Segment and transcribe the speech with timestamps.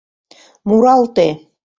[0.67, 1.27] —Муралте!..